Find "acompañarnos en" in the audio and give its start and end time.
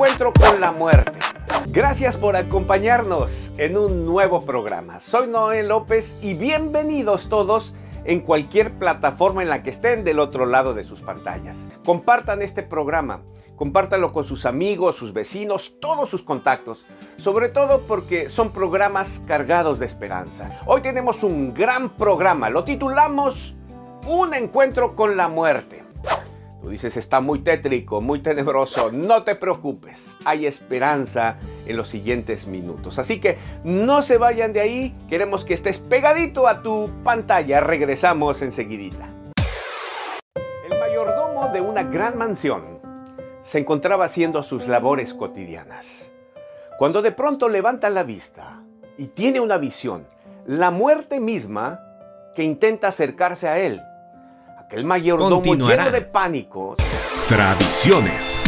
2.34-3.76